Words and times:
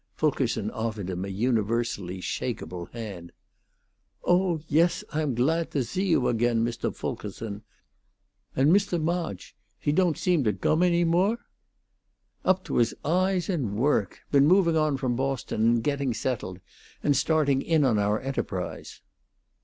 Fulkerson 0.15 0.71
offered 0.71 1.11
him 1.11 1.23
a 1.23 1.27
universally 1.27 2.19
shakable 2.21 2.87
hand. 2.89 3.31
"Oh 4.23 4.59
yes! 4.67 5.03
I 5.13 5.21
am 5.21 5.35
gladt 5.35 5.69
to 5.73 5.83
zee 5.83 6.07
you 6.07 6.27
again, 6.27 6.65
Mr. 6.65 6.89
Vulkerson. 6.89 7.61
And 8.55 8.73
Mr. 8.73 8.99
Marge 8.99 9.55
he 9.77 9.91
don't 9.91 10.17
zeem 10.17 10.43
to 10.45 10.53
gome 10.53 10.81
any 10.81 11.03
more?" 11.03 11.37
"Up 12.43 12.63
to 12.63 12.77
his 12.77 12.95
eyes 13.05 13.47
in 13.47 13.75
work. 13.75 14.21
Been 14.31 14.47
moving 14.47 14.75
on 14.75 14.97
from 14.97 15.15
Boston 15.15 15.61
and 15.67 15.83
getting 15.83 16.15
settled, 16.15 16.61
and 17.03 17.15
starting 17.15 17.61
in 17.61 17.85
on 17.85 17.99
our 17.99 18.19
enterprise. 18.19 19.03